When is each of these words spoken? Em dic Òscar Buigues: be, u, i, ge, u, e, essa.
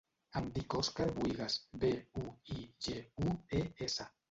Em 0.39 0.45
dic 0.53 0.75
Òscar 0.79 1.07
Buigues: 1.17 1.59
be, 1.85 1.93
u, 2.23 2.25
i, 2.57 2.67
ge, 2.89 2.99
u, 3.29 3.39
e, 3.63 3.65
essa. 3.89 4.13